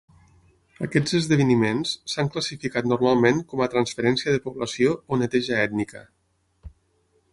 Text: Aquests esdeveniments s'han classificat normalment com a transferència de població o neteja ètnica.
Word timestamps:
Aquests 0.85 1.13
esdeveniments 1.19 1.91
s'han 2.13 2.31
classificat 2.37 2.89
normalment 2.93 3.43
com 3.53 3.63
a 3.67 3.69
transferència 3.75 4.35
de 4.37 4.41
població 4.47 4.97
o 5.17 5.21
neteja 5.25 5.61
ètnica. 5.69 6.03